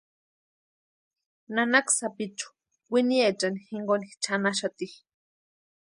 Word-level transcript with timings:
Nanaka 1.53 1.91
sapichu 1.97 2.47
kwiniechani 2.89 3.59
jinkoni 3.69 4.07
chʼanaxati. 4.23 4.87